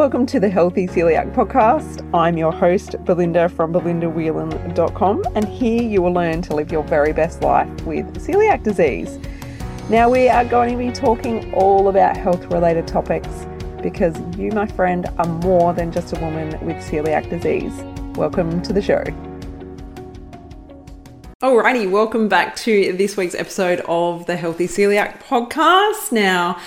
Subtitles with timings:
[0.00, 2.08] Welcome to the Healthy Celiac Podcast.
[2.14, 7.12] I'm your host, Belinda from belindawhelan.com, and here you will learn to live your very
[7.12, 9.18] best life with celiac disease.
[9.90, 13.28] Now, we are going to be talking all about health related topics
[13.82, 17.74] because you, my friend, are more than just a woman with celiac disease.
[18.16, 19.04] Welcome to the show.
[21.42, 26.10] Alrighty, welcome back to this week's episode of the Healthy Celiac Podcast.
[26.10, 26.58] Now,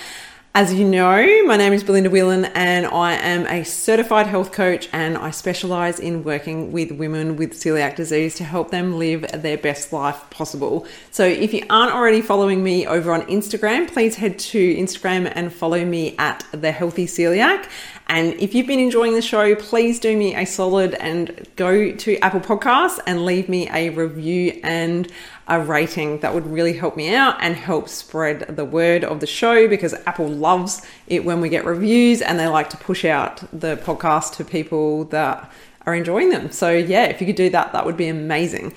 [0.56, 4.88] as you know, my name is Belinda Whelan and I am a certified health coach
[4.92, 9.58] and I specialize in working with women with celiac disease to help them live their
[9.58, 10.86] best life possible.
[11.10, 15.52] So if you aren't already following me over on Instagram, please head to Instagram and
[15.52, 17.68] follow me at the healthy celiac.
[18.06, 22.16] And if you've been enjoying the show, please do me a solid and go to
[22.18, 25.10] Apple Podcasts and leave me a review and
[25.46, 26.20] a rating.
[26.20, 29.94] That would really help me out and help spread the word of the show because
[30.06, 34.36] Apple loves it when we get reviews and they like to push out the podcast
[34.36, 35.50] to people that
[35.86, 36.50] are enjoying them.
[36.50, 38.74] So, yeah, if you could do that, that would be amazing.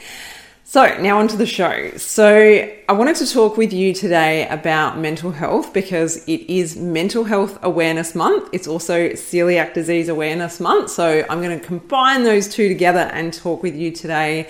[0.66, 1.92] So, now onto the show.
[1.96, 7.24] So, I wanted to talk with you today about mental health because it is Mental
[7.24, 8.50] Health Awareness Month.
[8.52, 10.90] It's also Celiac Disease Awareness Month.
[10.90, 14.50] So, I'm going to combine those two together and talk with you today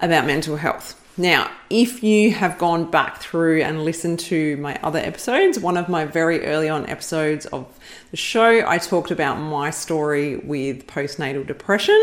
[0.00, 1.01] about mental health.
[1.18, 5.90] Now, if you have gone back through and listened to my other episodes, one of
[5.90, 7.66] my very early on episodes of
[8.10, 12.00] the show, I talked about my story with postnatal depression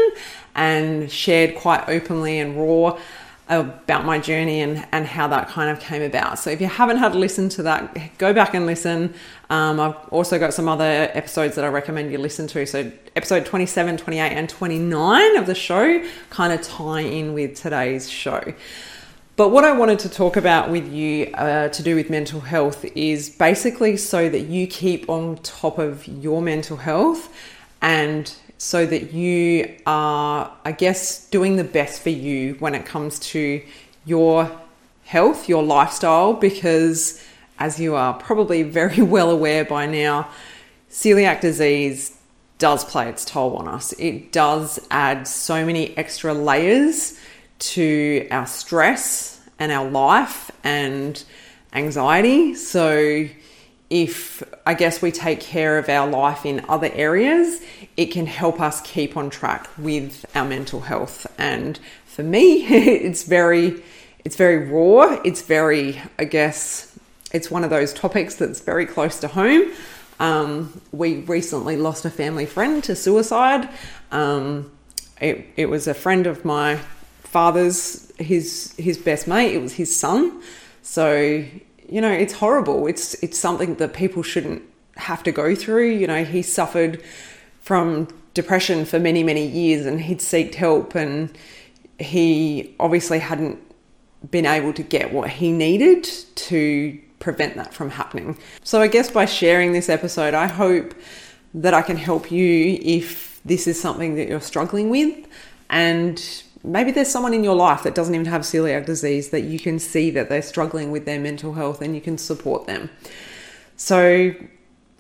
[0.54, 3.00] and shared quite openly and raw
[3.48, 6.38] about my journey and, and how that kind of came about.
[6.38, 9.16] So if you haven't had a listen to that, go back and listen.
[9.50, 12.68] Um, I've also got some other episodes that I recommend you listen to.
[12.68, 18.08] So episode 27, 28, and 29 of the show kind of tie in with today's
[18.08, 18.54] show.
[19.40, 22.84] But what I wanted to talk about with you uh, to do with mental health
[22.94, 27.34] is basically so that you keep on top of your mental health
[27.82, 33.18] and so that you are, I guess, doing the best for you when it comes
[33.32, 33.64] to
[34.06, 34.52] your
[35.06, 37.24] health, your lifestyle, because
[37.60, 40.28] as you are probably very well aware by now,
[40.92, 42.18] celiac disease
[42.58, 43.94] does play its toll on us.
[43.94, 47.18] It does add so many extra layers
[47.60, 51.24] to our stress and our life and
[51.74, 52.56] anxiety.
[52.56, 53.28] So,
[53.90, 57.60] if I guess we take care of our life in other areas,
[57.98, 61.26] it can help us keep on track with our mental health.
[61.40, 63.82] And for me, it's very
[64.26, 65.20] it's very raw.
[65.24, 66.98] It's very, I guess,
[67.32, 69.72] it's one of those topics that's very close to home.
[70.20, 73.70] Um, we recently lost a family friend to suicide.
[74.12, 74.72] Um,
[75.22, 76.80] it, it was a friend of my
[77.30, 79.54] father's his his best mate.
[79.54, 80.42] It was his son.
[80.82, 81.44] So
[81.88, 82.88] you know, it's horrible.
[82.88, 84.64] It's it's something that people shouldn't
[84.98, 85.90] have to go through.
[85.92, 87.04] You know, he suffered
[87.62, 91.36] from depression for many many years, and he'd sought help, and
[92.00, 93.60] he obviously hadn't
[94.32, 96.04] been able to get what he needed
[96.36, 98.38] to prevent that from happening.
[98.64, 100.94] So I guess by sharing this episode, I hope
[101.54, 105.28] that I can help you if this is something that you're struggling with
[105.70, 109.60] and maybe there's someone in your life that doesn't even have celiac disease that you
[109.60, 112.90] can see that they're struggling with their mental health and you can support them.
[113.76, 114.34] So,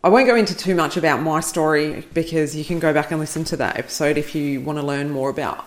[0.02, 3.20] I won't go into too much about my story because you can go back and
[3.20, 5.66] listen to that episode if you want to learn more about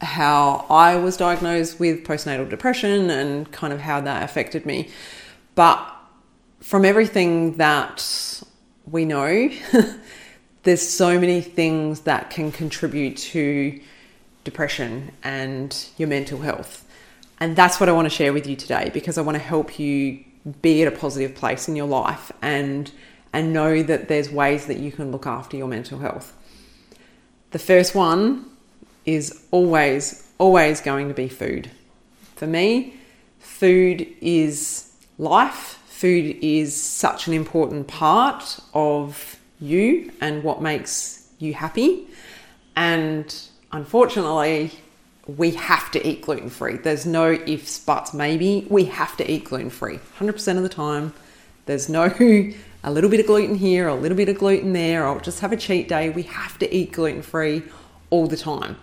[0.00, 4.88] how I was diagnosed with postnatal depression and kind of how that affected me.
[5.54, 5.86] But
[6.60, 8.42] from everything that
[8.86, 9.50] we know,
[10.62, 13.78] there's so many things that can contribute to
[14.44, 16.84] depression and your mental health.
[17.40, 19.78] And that's what I want to share with you today because I want to help
[19.78, 20.24] you
[20.62, 22.90] be at a positive place in your life and
[23.32, 26.36] and know that there's ways that you can look after your mental health.
[27.50, 28.46] The first one
[29.04, 31.70] is always always going to be food.
[32.36, 32.94] For me,
[33.38, 35.80] food is life.
[35.86, 42.06] Food is such an important part of you and what makes you happy.
[42.76, 43.34] And
[43.74, 44.70] unfortunately,
[45.26, 46.76] we have to eat gluten free.
[46.76, 48.66] There's no ifs, buts, maybe.
[48.68, 51.12] We have to eat gluten free 100% of the time.
[51.66, 52.04] There's no
[52.84, 55.52] a little bit of gluten here, a little bit of gluten there, I'll just have
[55.52, 56.10] a cheat day.
[56.10, 57.62] We have to eat gluten free
[58.10, 58.76] all the time.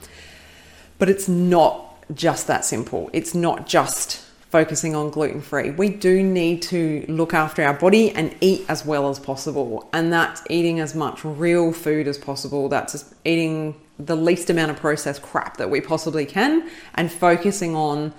[0.97, 3.09] But it's not just that simple.
[3.13, 5.69] It's not just focusing on gluten free.
[5.69, 9.87] We do need to look after our body and eat as well as possible.
[9.93, 12.67] And that's eating as much real food as possible.
[12.67, 18.13] That's eating the least amount of processed crap that we possibly can and focusing on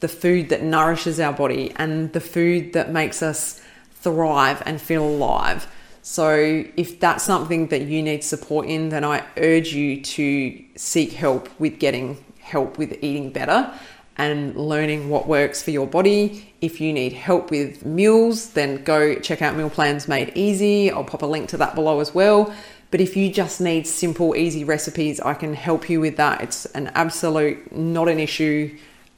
[0.00, 3.60] the food that nourishes our body and the food that makes us
[3.94, 5.66] thrive and feel alive.
[6.02, 11.12] So, if that's something that you need support in, then I urge you to seek
[11.12, 13.72] help with getting help with eating better
[14.18, 16.54] and learning what works for your body.
[16.60, 20.90] If you need help with meals, then go check out Meal Plans Made Easy.
[20.90, 22.54] I'll pop a link to that below as well.
[22.90, 26.40] But if you just need simple, easy recipes, I can help you with that.
[26.40, 28.76] It's an absolute not an issue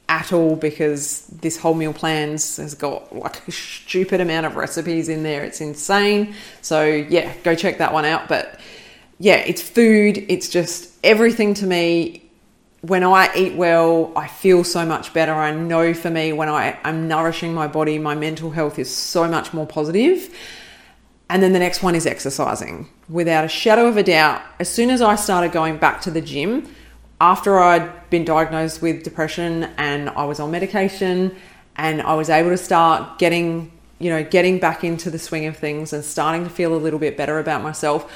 [0.09, 5.07] at all because this whole meal plans has got like a stupid amount of recipes
[5.07, 5.43] in there.
[5.43, 6.33] It's insane.
[6.61, 8.27] So, yeah, go check that one out.
[8.27, 8.59] But
[9.19, 12.25] yeah, it's food, it's just everything to me.
[12.81, 15.33] When I eat well, I feel so much better.
[15.33, 19.27] I know for me, when I, I'm nourishing my body, my mental health is so
[19.27, 20.33] much more positive.
[21.29, 22.89] And then the next one is exercising.
[23.07, 26.21] Without a shadow of a doubt, as soon as I started going back to the
[26.21, 26.67] gym,
[27.21, 31.35] after I'd been diagnosed with depression and I was on medication
[31.75, 35.55] and I was able to start getting, you know, getting back into the swing of
[35.55, 38.11] things and starting to feel a little bit better about myself,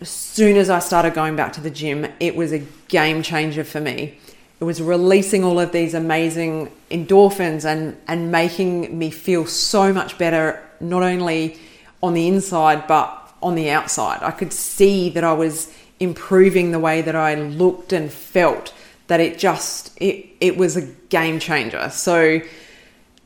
[0.00, 3.64] as soon as I started going back to the gym, it was a game changer
[3.64, 4.18] for me.
[4.60, 10.16] It was releasing all of these amazing endorphins and, and making me feel so much
[10.16, 11.58] better, not only
[12.04, 14.22] on the inside, but on the outside.
[14.22, 18.74] I could see that I was improving the way that I looked and felt
[19.06, 21.88] that it just it it was a game changer.
[21.90, 22.40] So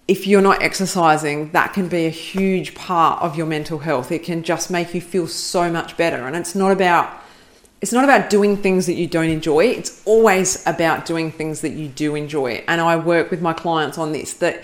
[0.06, 4.12] if you're not exercising, that can be a huge part of your mental health.
[4.12, 6.26] It can just make you feel so much better.
[6.26, 7.10] And it's not about
[7.80, 9.64] it's not about doing things that you don't enjoy.
[9.66, 12.64] It's always about doing things that you do enjoy.
[12.68, 14.62] And I work with my clients on this that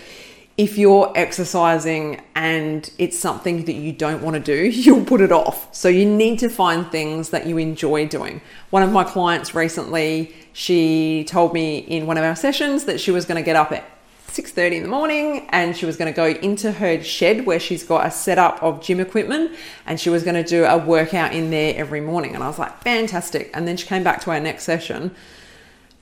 [0.57, 5.33] if you're exercising and it's something that you don't want to do, you'll put it
[5.33, 5.75] off.
[5.75, 8.41] So you need to find things that you enjoy doing.
[8.71, 13.11] One of my clients recently, she told me in one of our sessions that she
[13.11, 13.85] was going to get up at
[14.29, 17.85] 6:30 in the morning and she was going to go into her shed where she's
[17.85, 19.53] got a setup of gym equipment
[19.87, 22.35] and she was going to do a workout in there every morning.
[22.35, 23.51] And I was like fantastic.
[23.55, 25.15] And then she came back to our next session.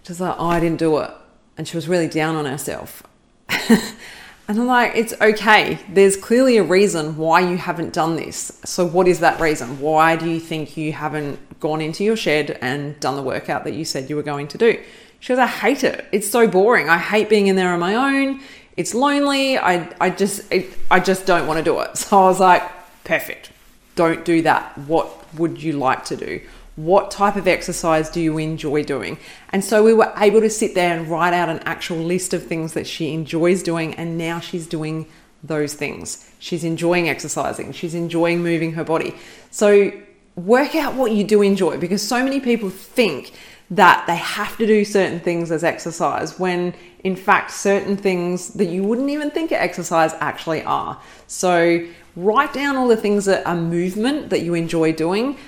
[0.04, 1.10] She was like oh I didn't do it.
[1.58, 3.02] And she was really down on herself
[4.52, 5.78] And I'm like, it's okay.
[5.88, 8.60] There's clearly a reason why you haven't done this.
[8.66, 9.80] So, what is that reason?
[9.80, 13.72] Why do you think you haven't gone into your shed and done the workout that
[13.72, 14.78] you said you were going to do?
[15.20, 16.04] She goes, I hate it.
[16.12, 16.90] It's so boring.
[16.90, 18.42] I hate being in there on my own.
[18.76, 19.56] It's lonely.
[19.56, 21.96] I, I just, it, I just don't want to do it.
[21.96, 22.62] So I was like,
[23.04, 23.52] perfect.
[23.96, 24.76] Don't do that.
[24.76, 26.42] What would you like to do?
[26.76, 29.18] What type of exercise do you enjoy doing?
[29.50, 32.46] And so we were able to sit there and write out an actual list of
[32.46, 35.06] things that she enjoys doing, and now she's doing
[35.42, 36.30] those things.
[36.38, 39.14] She's enjoying exercising, she's enjoying moving her body.
[39.50, 39.92] So
[40.36, 43.32] work out what you do enjoy because so many people think
[43.70, 46.74] that they have to do certain things as exercise when
[47.04, 51.00] in fact certain things that you wouldn't even think are exercise actually are.
[51.26, 55.38] So write down all the things that are movement that you enjoy doing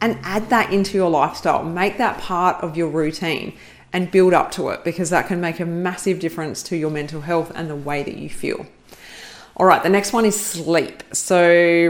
[0.00, 1.62] and add that into your lifestyle.
[1.62, 3.54] Make that part of your routine
[3.92, 7.22] and build up to it because that can make a massive difference to your mental
[7.22, 8.66] health and the way that you feel.
[9.56, 11.02] All right, the next one is sleep.
[11.12, 11.42] So,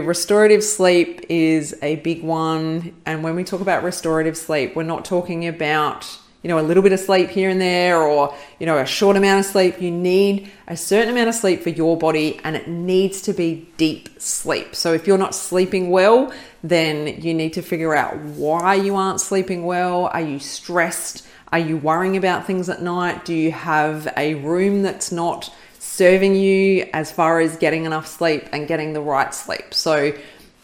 [0.03, 2.93] restorative sleep is a big one.
[3.05, 6.81] And when we talk about restorative sleep, we're not talking about you know, a little
[6.81, 9.79] bit of sleep here and there or, you know, a short amount of sleep.
[9.79, 13.67] You need a certain amount of sleep for your body and it needs to be
[13.77, 14.75] deep sleep.
[14.75, 16.33] So if you're not sleeping well,
[16.63, 20.07] then you need to figure out why you aren't sleeping well.
[20.07, 21.27] Are you stressed?
[21.51, 23.25] Are you worrying about things at night?
[23.25, 28.47] Do you have a room that's not serving you as far as getting enough sleep
[28.51, 29.73] and getting the right sleep?
[29.73, 30.13] So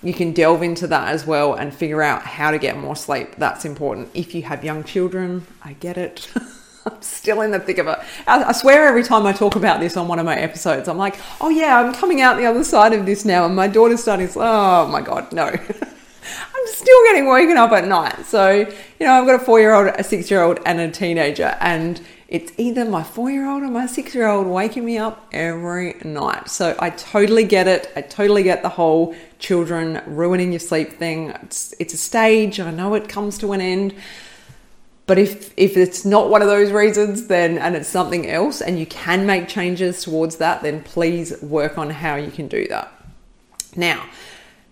[0.03, 3.35] you can delve into that as well and figure out how to get more sleep.
[3.37, 4.09] That's important.
[4.13, 6.29] If you have young children, I get it.
[6.85, 7.99] I'm still in the thick of it.
[8.27, 11.19] I, swear every time I talk about this on one of my episodes, I'm like,
[11.41, 13.45] oh yeah, I'm coming out the other side of this now.
[13.45, 15.45] And my daughter's starting, to, oh my God, no.
[15.47, 18.25] I'm still getting woken up at night.
[18.25, 20.89] So, you know, I've got a four year old, a six year old, and a
[20.89, 21.57] teenager.
[21.59, 25.27] And it's either my four year old or my six year old waking me up
[25.31, 26.49] every night.
[26.49, 27.91] So I totally get it.
[27.95, 31.29] I totally get the whole children ruining your sleep thing.
[31.43, 32.59] It's, it's a stage.
[32.59, 33.95] I know it comes to an end.
[35.05, 38.77] But if, if it's not one of those reasons, then and it's something else, and
[38.77, 42.91] you can make changes towards that, then please work on how you can do that.
[43.77, 44.05] Now,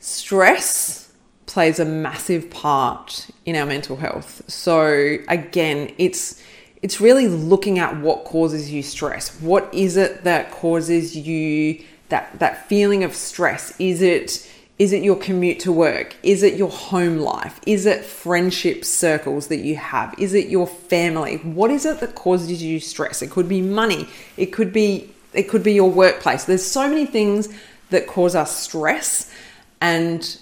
[0.01, 1.13] stress
[1.45, 4.41] plays a massive part in our mental health.
[4.50, 6.43] So again, it's
[6.85, 9.41] it's really looking at what causes you stress.
[9.41, 13.73] What is it that causes you that that feeling of stress?
[13.79, 16.15] Is it is it your commute to work?
[16.21, 17.59] Is it your home life?
[17.65, 20.13] Is it friendship circles that you have?
[20.19, 21.37] Is it your family?
[21.37, 23.23] What is it that causes you stress?
[23.23, 24.07] It could be money.
[24.37, 26.45] It could be it could be your workplace.
[26.45, 27.49] There's so many things
[27.89, 29.33] that cause us stress
[29.81, 30.37] and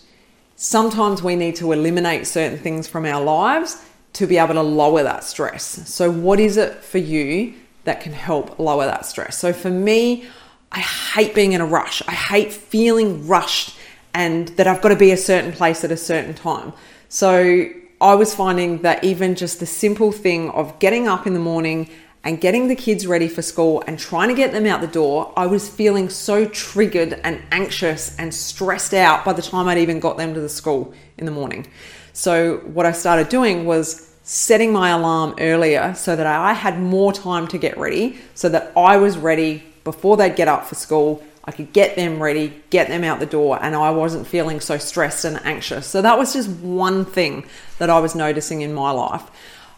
[0.57, 3.81] sometimes we need to eliminate certain things from our lives
[4.13, 5.63] to be able to lower that stress.
[5.89, 7.53] So, what is it for you
[7.83, 9.37] that can help lower that stress?
[9.37, 10.25] So, for me,
[10.71, 12.01] I hate being in a rush.
[12.07, 13.75] I hate feeling rushed
[14.13, 16.73] and that I've got to be a certain place at a certain time.
[17.09, 21.39] So, I was finding that even just the simple thing of getting up in the
[21.39, 21.89] morning
[22.23, 25.33] and getting the kids ready for school and trying to get them out the door,
[25.35, 29.99] I was feeling so triggered and anxious and stressed out by the time I'd even
[29.99, 31.67] got them to the school in the morning.
[32.13, 37.11] So, what I started doing was setting my alarm earlier so that I had more
[37.11, 41.23] time to get ready, so that I was ready before they'd get up for school.
[41.45, 44.77] I could get them ready, get them out the door, and I wasn't feeling so
[44.77, 45.87] stressed and anxious.
[45.87, 47.47] So, that was just one thing
[47.79, 49.23] that I was noticing in my life.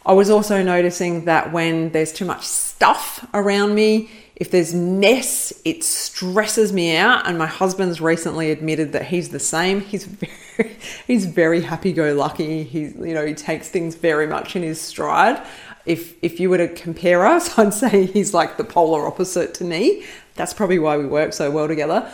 [0.06, 5.54] I was also noticing that when there's too much stuff around me, if there's mess,
[5.64, 7.28] it stresses me out.
[7.28, 9.82] And my husband's recently admitted that he's the same.
[9.82, 10.04] He's
[10.58, 10.78] very,
[11.08, 12.64] he's very happy-go-lucky.
[12.64, 15.46] He's, you know, he takes things very much in his stride.
[15.86, 19.64] If if you were to compare us, I'd say he's like the polar opposite to
[19.64, 20.06] me.
[20.36, 22.12] That's probably why we work so well together.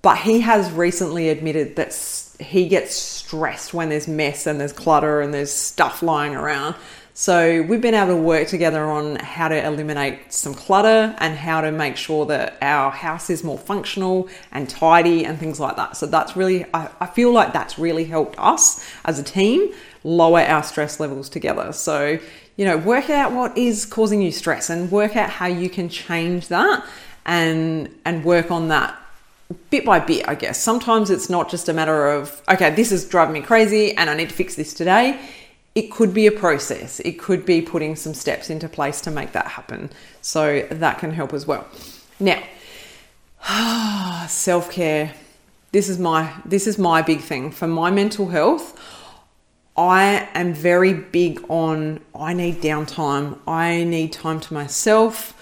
[0.00, 1.94] But he has recently admitted that
[2.40, 6.74] he gets stressed when there's mess and there's clutter and there's stuff lying around.
[7.14, 11.60] So we've been able to work together on how to eliminate some clutter and how
[11.60, 15.96] to make sure that our house is more functional and tidy and things like that.
[15.98, 20.40] So that's really, I, I feel like that's really helped us as a team lower
[20.40, 21.72] our stress levels together.
[21.72, 22.18] So,
[22.56, 25.90] you know, work out what is causing you stress and work out how you can
[25.90, 26.84] change that
[27.26, 28.98] and and work on that
[29.68, 30.60] bit by bit, I guess.
[30.60, 34.14] Sometimes it's not just a matter of, okay, this is driving me crazy and I
[34.14, 35.20] need to fix this today
[35.74, 37.00] it could be a process.
[37.00, 39.90] It could be putting some steps into place to make that happen.
[40.20, 41.66] So that can help as well.
[42.20, 42.42] Now,
[44.28, 45.14] self-care.
[45.72, 48.78] This is my this is my big thing for my mental health.
[49.74, 53.38] I am very big on I need downtime.
[53.46, 55.34] I need time to myself.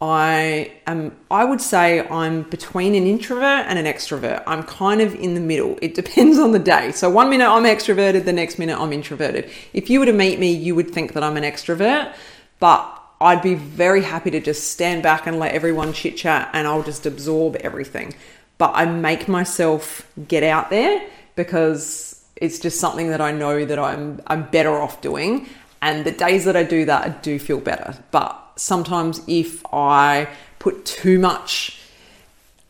[0.00, 4.44] I am I would say I'm between an introvert and an extrovert.
[4.46, 5.76] I'm kind of in the middle.
[5.82, 6.92] It depends on the day.
[6.92, 9.50] So one minute I'm extroverted, the next minute I'm introverted.
[9.72, 12.14] If you were to meet me, you would think that I'm an extrovert,
[12.60, 16.68] but I'd be very happy to just stand back and let everyone chit chat and
[16.68, 18.14] I'll just absorb everything.
[18.58, 23.80] But I make myself get out there because it's just something that I know that
[23.80, 25.48] I'm I'm better off doing.
[25.82, 27.96] And the days that I do that, I do feel better.
[28.12, 31.78] But sometimes if I put too much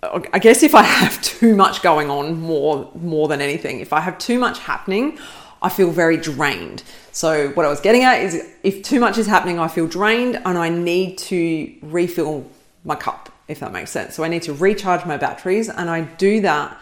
[0.00, 4.00] I guess if I have too much going on more more than anything, if I
[4.00, 5.18] have too much happening,
[5.60, 6.84] I feel very drained.
[7.10, 10.36] So what I was getting at is if too much is happening, I feel drained
[10.44, 12.48] and I need to refill
[12.84, 14.14] my cup, if that makes sense.
[14.14, 16.78] So I need to recharge my batteries and I do that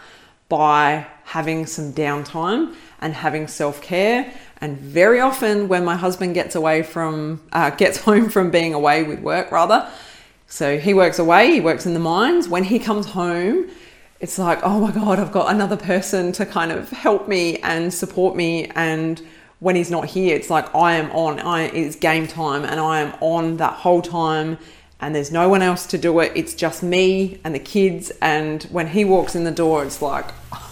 [0.47, 6.83] by having some downtime and having self-care and very often, when my husband gets away
[6.83, 9.89] from, uh, gets home from being away with work, rather,
[10.47, 12.47] so he works away, he works in the mines.
[12.47, 13.69] When he comes home,
[14.19, 17.93] it's like, oh my God, I've got another person to kind of help me and
[17.93, 18.65] support me.
[18.75, 19.21] And
[19.59, 23.01] when he's not here, it's like I am on, I, it's game time and I
[23.01, 24.57] am on that whole time
[24.99, 26.31] and there's no one else to do it.
[26.33, 28.11] It's just me and the kids.
[28.21, 30.25] And when he walks in the door, it's like,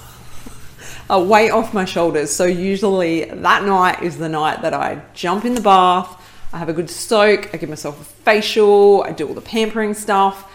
[1.10, 2.32] a weight off my shoulders.
[2.32, 6.22] So usually that night is the night that I jump in the bath,
[6.52, 9.94] I have a good soak, I give myself a facial, I do all the pampering
[9.94, 10.52] stuff,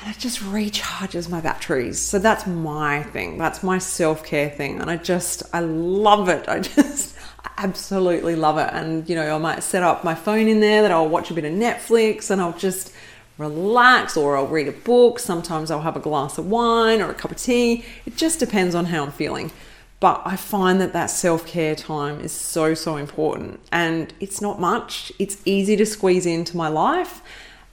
[0.00, 2.00] and it just recharges my batteries.
[2.00, 3.38] So that's my thing.
[3.38, 4.80] That's my self-care thing.
[4.80, 6.48] And I just I love it.
[6.48, 7.16] I just
[7.56, 8.70] absolutely love it.
[8.72, 11.34] And you know, I might set up my phone in there that I'll watch a
[11.34, 12.92] bit of Netflix and I'll just
[13.38, 15.18] relax or I'll read a book.
[15.18, 17.84] Sometimes I'll have a glass of wine or a cup of tea.
[18.06, 19.50] It just depends on how I'm feeling.
[20.00, 23.60] But I find that that self care time is so, so important.
[23.70, 27.22] And it's not much, it's easy to squeeze into my life.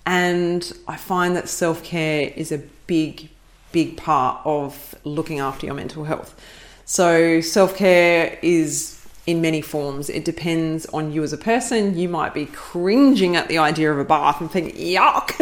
[0.05, 3.29] And I find that self care is a big,
[3.71, 6.39] big part of looking after your mental health.
[6.85, 8.98] So, self care is
[9.29, 10.09] in many forms.
[10.09, 11.97] It depends on you as a person.
[11.97, 15.35] You might be cringing at the idea of a bath and think, yuck.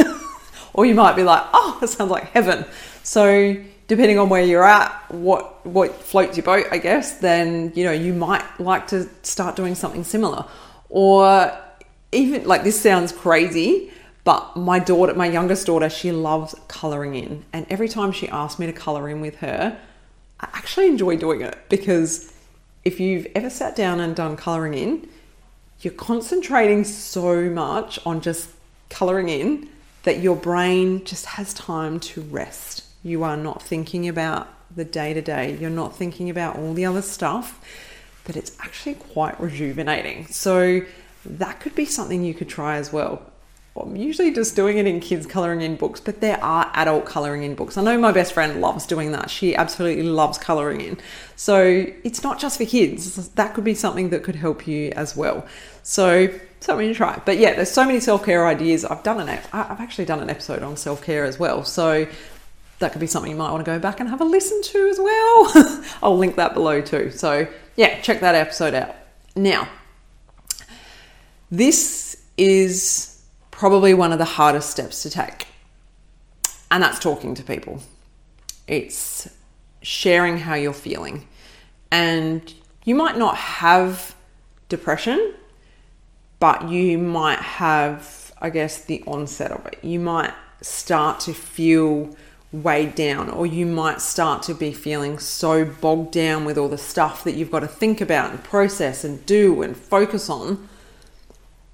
[0.73, 2.65] or you might be like, oh, it sounds like heaven.
[3.03, 3.55] So
[3.87, 7.93] depending on where you're at, what what floats your boat, I guess, then you know,
[7.93, 10.45] you might like to start doing something similar.
[10.89, 11.57] Or
[12.11, 13.91] even like this sounds crazy,
[14.25, 17.45] but my daughter, my youngest daughter, she loves coloring in.
[17.53, 19.79] And every time she asks me to color in with her,
[20.41, 22.33] I actually enjoy doing it because
[22.83, 25.09] if you've ever sat down and done coloring in,
[25.81, 28.49] you're concentrating so much on just
[28.89, 29.69] coloring in
[30.03, 32.83] that your brain just has time to rest.
[33.03, 35.57] You are not thinking about the day to day.
[35.57, 37.59] You're not thinking about all the other stuff,
[38.23, 40.27] but it's actually quite rejuvenating.
[40.27, 40.81] So
[41.25, 43.21] that could be something you could try as well.
[43.85, 47.43] I'm usually just doing it in kids colouring in books, but there are adult colouring
[47.43, 47.77] in books.
[47.77, 49.29] I know my best friend loves doing that.
[49.29, 50.97] She absolutely loves colouring in.
[51.35, 53.29] So it's not just for kids.
[53.29, 55.45] That could be something that could help you as well.
[55.83, 56.29] So
[56.59, 57.21] something to try.
[57.25, 58.85] But yeah, there's so many self care ideas.
[58.85, 61.63] I've done an I've actually done an episode on self care as well.
[61.63, 62.07] So
[62.79, 64.87] that could be something you might want to go back and have a listen to
[64.87, 65.83] as well.
[66.03, 67.11] I'll link that below too.
[67.11, 68.95] So yeah, check that episode out.
[69.35, 69.67] Now,
[71.49, 73.16] this is
[73.57, 75.47] probably one of the hardest steps to take,
[76.69, 77.81] and that's talking to people.
[78.67, 79.27] It's
[79.81, 81.27] sharing how you're feeling.
[81.91, 84.15] And you might not have
[84.69, 85.33] depression,
[86.39, 89.79] but you might have, I guess, the onset of it.
[89.81, 92.15] You might start to feel
[92.51, 96.77] weighed down, or you might start to be feeling so bogged down with all the
[96.77, 100.69] stuff that you've got to think about and process and do and focus on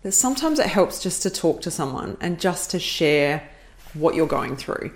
[0.03, 3.49] that sometimes it helps just to talk to someone and just to share
[3.93, 4.91] what you're going through.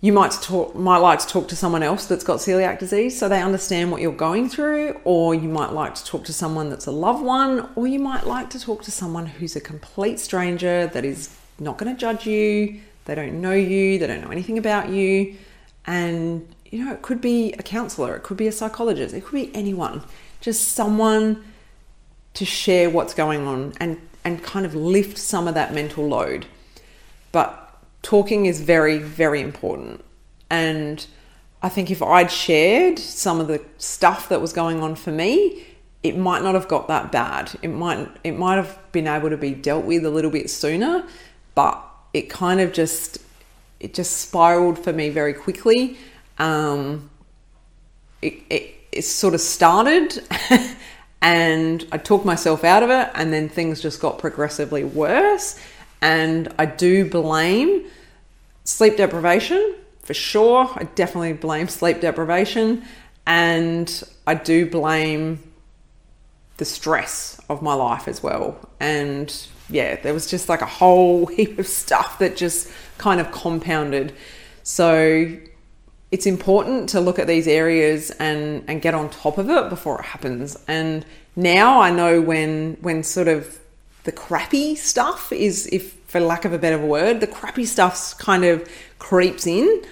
[0.00, 3.28] You might talk, might like to talk to someone else that's got celiac disease so
[3.28, 6.86] they understand what you're going through, or you might like to talk to someone that's
[6.86, 10.86] a loved one, or you might like to talk to someone who's a complete stranger
[10.86, 14.56] that is not going to judge you, they don't know you, they don't know anything
[14.56, 15.34] about you,
[15.86, 19.34] and you know, it could be a counselor, it could be a psychologist, it could
[19.34, 20.02] be anyone,
[20.40, 21.44] just someone
[22.34, 26.46] to share what's going on and and kind of lift some of that mental load.
[27.32, 30.04] But talking is very, very important.
[30.50, 31.06] And
[31.62, 35.66] I think if I'd shared some of the stuff that was going on for me,
[36.02, 37.52] it might not have got that bad.
[37.62, 41.04] It might it might have been able to be dealt with a little bit sooner,
[41.54, 41.82] but
[42.14, 43.18] it kind of just
[43.80, 45.98] it just spiraled for me very quickly.
[46.38, 47.10] Um,
[48.22, 50.22] it, it, it sort of started
[51.22, 55.58] and I talked myself out of it, and then things just got progressively worse.
[56.00, 57.84] And I do blame
[58.64, 60.70] sleep deprivation for sure.
[60.74, 62.82] I definitely blame sleep deprivation.
[63.26, 65.40] And I do blame
[66.56, 68.58] the stress of my life as well.
[68.80, 69.32] And
[69.68, 74.12] yeah, there was just like a whole heap of stuff that just kind of compounded.
[74.62, 75.36] So
[76.10, 80.00] it's important to look at these areas and, and get on top of it before
[80.00, 80.56] it happens.
[80.66, 81.04] And
[81.36, 83.58] now I know when when sort of
[84.04, 88.44] the crappy stuff is, if for lack of a better word, the crappy stuff kind
[88.44, 88.68] of
[88.98, 89.82] creeps in,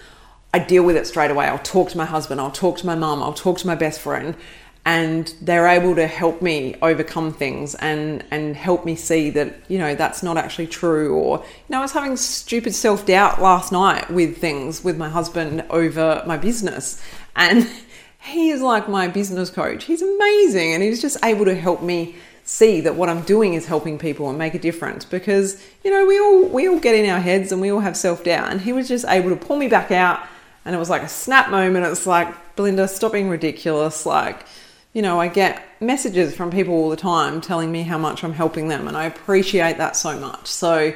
[0.53, 1.47] I deal with it straight away.
[1.47, 4.01] I'll talk to my husband, I'll talk to my mum, I'll talk to my best
[4.01, 4.35] friend,
[4.89, 9.77] and they're able to help me overcome things and and help me see that you
[9.77, 11.15] know that's not actually true.
[11.15, 15.11] Or you know, I was having stupid self doubt last night with things with my
[15.11, 17.03] husband over my business,
[17.37, 17.69] and
[18.21, 19.85] he is like my business coach.
[19.85, 23.67] He's amazing, and he's just able to help me see that what I'm doing is
[23.67, 27.11] helping people and make a difference because you know we all we all get in
[27.11, 29.69] our heads and we all have self-doubt and he was just able to pull me
[29.69, 30.27] back out
[30.65, 34.47] and it was like a snap moment it's like Belinda stop being ridiculous like
[34.93, 38.33] you know I get messages from people all the time telling me how much I'm
[38.33, 40.93] helping them and I appreciate that so much so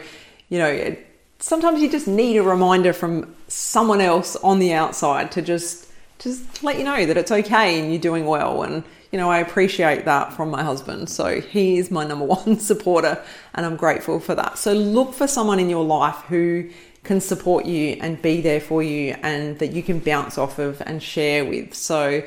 [0.49, 0.97] you know
[1.39, 6.63] sometimes you just need a reminder from someone else on the outside to just just
[6.63, 10.07] let you know that it's okay and you're doing well and you know, I appreciate
[10.07, 11.11] that from my husband.
[11.11, 13.23] So he is my number one supporter
[13.55, 14.59] and I'm grateful for that.
[14.59, 16.71] So look for someone in your life who
[17.05, 20.81] can support you and be there for you and that you can bounce off of
[20.87, 21.75] and share with.
[21.75, 22.23] So,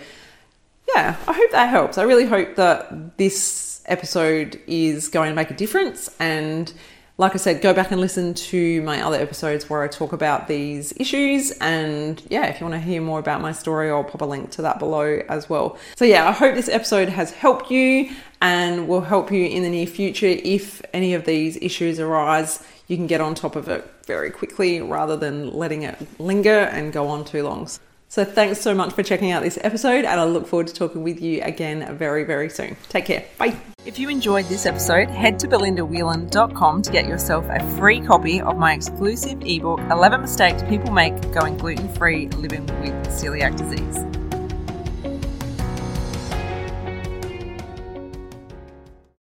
[0.93, 1.97] yeah, I hope that helps.
[1.97, 6.71] I really hope that this episode is going to make a difference and
[7.17, 10.49] like I said, go back and listen to my other episodes where I talk about
[10.49, 11.51] these issues.
[11.59, 14.51] And yeah, if you want to hear more about my story, I'll pop a link
[14.51, 15.77] to that below as well.
[15.95, 19.69] So yeah, I hope this episode has helped you and will help you in the
[19.69, 20.27] near future.
[20.27, 24.81] If any of these issues arise, you can get on top of it very quickly
[24.81, 27.69] rather than letting it linger and go on too long.
[28.15, 31.04] So thanks so much for checking out this episode, and I look forward to talking
[31.04, 32.78] with you again very, very soon.
[32.88, 33.25] Take care.
[33.38, 33.58] Bye.
[33.86, 38.58] If you enjoyed this episode, head to belindawhelan.com to get yourself a free copy of
[38.58, 44.24] my exclusive ebook, 11 Mistakes People Make Going Gluten Free Living with Celiac Disease.